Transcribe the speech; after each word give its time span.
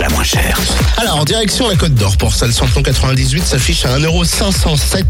La 0.00 0.08
moins 0.10 0.24
chère 0.24 0.58
Alors, 0.96 1.18
en 1.18 1.24
direction 1.24 1.68
la 1.68 1.76
Côte 1.76 1.94
d'Or 1.94 2.16
pour 2.16 2.34
celle 2.34 2.52
samplon 2.52 2.82
98 2.82 3.44
s'affiche 3.44 3.84
à 3.84 3.98
1,507€ 3.98 5.04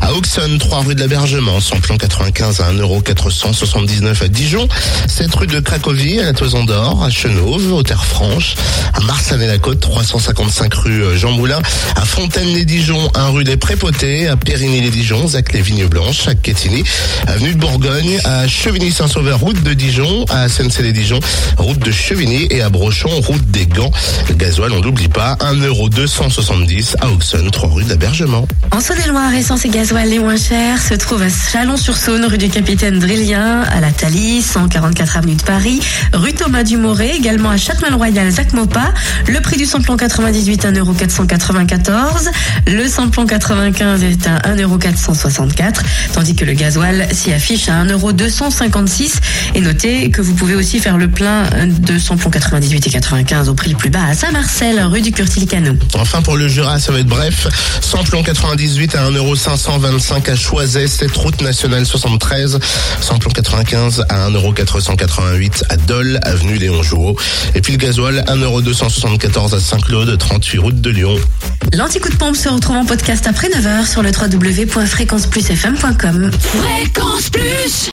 à 0.00 0.12
Auxonne, 0.12 0.58
3 0.58 0.82
rue 0.82 0.94
de 0.94 1.00
l'Abergement. 1.00 1.60
Samplon 1.60 1.96
95 1.96 2.60
à 2.60 2.72
1,479€ 2.72 4.24
à 4.24 4.28
Dijon. 4.28 4.68
7 5.06 5.34
rue 5.34 5.46
de 5.46 5.60
Cracovie 5.60 6.20
à 6.20 6.24
la 6.24 6.32
Toison 6.32 6.64
d'Or, 6.64 7.02
à 7.02 7.10
Chenauve, 7.10 7.72
aux 7.72 7.82
Terres 7.82 8.04
Franches, 8.04 8.54
à 8.94 9.00
Marsanne-la-Côte, 9.00 9.80
355 9.80 10.74
rue 10.74 11.16
Jean 11.16 11.32
Moulin, 11.32 11.60
à 11.96 12.02
Fontaine-les-Dijon, 12.02 13.10
1 13.14 13.28
rue 13.30 13.44
des 13.44 13.56
Prépotés, 13.56 14.28
à 14.28 14.36
Périgny-les-Dijon, 14.36 15.28
Zac 15.28 15.52
les 15.52 15.62
Vignes 15.62 15.86
Blanches, 15.86 16.28
à 16.28 16.34
Quetigny, 16.34 16.84
avenue 17.26 17.54
de 17.54 17.58
Bourgogne, 17.58 18.20
à 18.24 18.46
Chevigny-Saint-Sauveur, 18.46 19.40
route 19.40 19.62
de 19.62 19.74
Dijon, 19.74 20.24
à 20.28 20.48
Sensey-les-Dijon, 20.48 21.20
route 21.56 21.78
de 21.78 21.90
Chevigny 21.90 22.46
et 22.50 22.62
à 22.62 22.68
Brochon, 22.68 23.10
route 23.20 23.50
des 23.50 23.66
Gants. 23.66 23.90
Le 24.28 24.34
gasoil, 24.34 24.72
on 24.72 24.80
n'oublie 24.80 25.08
pas, 25.08 25.36
1,270€ 25.40 26.96
à 27.00 27.10
Auxonne, 27.10 27.50
3 27.50 27.68
rue 27.70 27.84
de 27.84 27.88
l'Abergement. 27.88 28.46
En 28.70 28.80
Saône-et-Loire, 28.80 29.32
essence 29.34 29.64
et 29.64 29.68
gasoil 29.68 30.08
les 30.08 30.18
moins 30.18 30.36
chers 30.36 30.80
se 30.80 30.94
trouvent 30.94 31.22
à 31.22 31.28
Chalon-sur-Saône, 31.28 32.24
rue 32.26 32.38
du 32.38 32.48
Capitaine 32.48 32.98
Drillien, 32.98 33.62
à 33.62 33.80
la 33.80 33.90
Thalys, 33.90 34.42
144 34.42 35.16
avenue 35.16 35.34
de 35.34 35.42
Paris, 35.42 35.80
rue 36.12 36.32
Thomas 36.32 36.62
Dumoré, 36.62 37.12
également 37.16 37.50
à 37.50 37.56
Châtelain-Royal, 37.56 38.32
Jacques 38.32 38.52
Maupas. 38.52 38.92
Le 39.26 39.40
prix 39.40 39.56
du 39.56 39.64
samplon 39.64 39.96
98, 39.96 40.66
1,494€. 40.66 42.30
Le 42.66 42.88
samplon 42.88 43.26
95 43.26 44.02
est 44.02 44.26
à 44.26 44.38
1,464€, 44.54 45.80
tandis 46.12 46.34
que 46.34 46.44
le 46.44 46.52
gasoil 46.52 47.08
s'y 47.12 47.32
affiche 47.32 47.68
à 47.68 47.84
1,256€. 47.84 49.14
Et 49.54 49.60
notez 49.60 50.10
que 50.10 50.20
vous 50.20 50.34
pouvez 50.34 50.54
aussi 50.54 50.78
faire 50.78 50.98
le 50.98 51.08
plein 51.08 51.44
de 51.66 51.98
samplon 51.98 52.30
98 52.30 52.86
et 52.86 52.90
95 52.90 53.48
au 53.48 53.54
prix 53.54 53.70
le 53.70 53.76
plus 53.88 54.00
bas 54.00 54.06
à 54.06 54.14
Saint-Marcel, 54.14 54.80
rue 54.84 55.00
du 55.00 55.12
Curtil-Cano. 55.12 55.72
Enfin, 55.94 56.20
pour 56.22 56.36
le 56.36 56.48
Jura, 56.48 56.78
ça 56.78 56.92
va 56.92 57.00
être 57.00 57.06
bref. 57.06 57.48
Samplon 57.80 58.22
98 58.22 58.94
à 58.94 59.10
1,525€ 59.10 60.30
à 60.30 60.36
Choiset, 60.36 60.86
cette 60.88 61.16
route 61.16 61.40
nationale 61.40 61.86
73. 61.86 62.58
Samplon 63.00 63.30
95 63.30 64.04
à 64.08 64.28
1,488€ 64.30 65.62
à 65.68 65.76
Dole, 65.76 66.18
avenue 66.22 66.56
Léon 66.56 66.82
Jouot. 66.82 67.16
Et 67.54 67.60
puis 67.60 67.72
le 67.72 67.78
gasoil, 67.78 68.24
1,274€ 68.26 69.56
à 69.56 69.60
Saint-Claude, 69.60 70.16
38 70.18 70.58
route 70.58 70.80
de 70.80 70.90
Lyon. 70.90 71.16
L'anti-coup 71.72 72.10
de 72.10 72.16
pompe 72.16 72.36
se 72.36 72.48
retrouve 72.48 72.76
en 72.76 72.84
podcast 72.84 73.26
après 73.26 73.48
9h 73.48 73.86
sur 73.86 74.02
le 74.02 74.10
www.fréquenceplusfm.com. 74.10 76.30
Fréquence 76.40 77.30
Plus 77.30 77.86